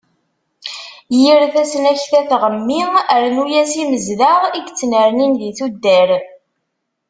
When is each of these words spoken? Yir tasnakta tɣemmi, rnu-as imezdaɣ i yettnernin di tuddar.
Yir 1.19 1.41
tasnakta 1.53 2.21
tɣemmi, 2.29 2.81
rnu-as 3.23 3.73
imezdaɣ 3.83 4.41
i 4.47 4.59
yettnernin 4.65 5.33
di 5.39 5.51
tuddar. 5.57 6.09